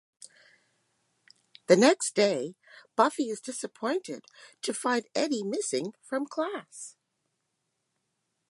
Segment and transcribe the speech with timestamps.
[1.67, 2.55] The next day,
[2.95, 4.25] Buffy is disappointed
[4.63, 6.95] to find Eddie missing from class.